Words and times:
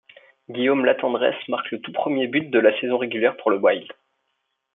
Guillaume 0.49 0.83
Latendresse 0.83 1.47
marque 1.47 1.69
le 1.69 1.79
tout 1.79 1.91
premier 1.91 2.25
but 2.25 2.49
de 2.49 2.57
la 2.57 2.71
saison 2.81 2.97
régulière 2.97 3.37
pour 3.37 3.51
le 3.51 3.57
Wild. 3.57 3.87